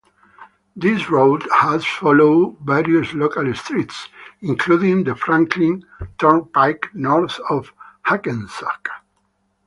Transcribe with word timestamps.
This 0.75 1.11
route 1.11 1.43
had 1.53 1.83
followed 1.83 2.57
various 2.63 3.13
local 3.13 3.53
streets, 3.53 4.09
including 4.41 5.03
the 5.03 5.15
Franklin 5.15 5.85
Turnpike 6.17 6.87
north 6.95 7.39
of 7.51 7.71
Hackensack. 8.01 8.89